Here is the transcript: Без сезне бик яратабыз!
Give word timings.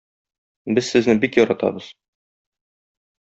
Без 0.77 0.87
сезне 0.93 1.15
бик 1.25 1.37
яратабыз! 1.41 1.91